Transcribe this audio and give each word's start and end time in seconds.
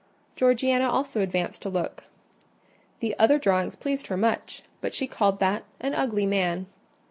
Georgiana 0.35 0.89
also 0.89 1.21
advanced 1.21 1.61
to 1.61 1.69
look. 1.69 2.05
The 3.01 3.15
other 3.19 3.37
drawings 3.37 3.75
pleased 3.75 4.07
her 4.07 4.17
much, 4.17 4.63
but 4.81 4.95
she 4.95 5.05
called 5.05 5.39
that 5.41 5.63
"an 5.79 5.93
ugly 5.93 6.25
man." 6.25 6.65